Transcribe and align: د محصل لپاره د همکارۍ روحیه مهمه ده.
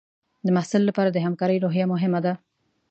د 0.45 0.47
محصل 0.55 0.81
لپاره 0.89 1.09
د 1.11 1.17
همکارۍ 1.25 1.57
روحیه 1.63 1.85
مهمه 1.93 2.19
ده. 2.25 2.33